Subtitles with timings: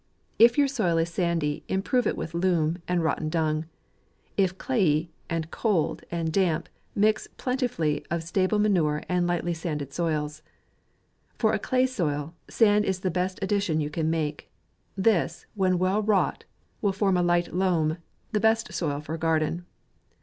[0.39, 3.65] If your soil is sandy, im prove it with loam, and rotten dung.
[4.39, 10.41] Ii clayey, and cold, and damp, mix plentifully of stable manure and light sandy soils.
[11.37, 14.49] For a clay soil, sand is the best addition you can make;
[14.97, 16.45] this, when well wrought,
[16.81, 17.97] will form a light loam,
[18.31, 19.67] the best soil for a garden.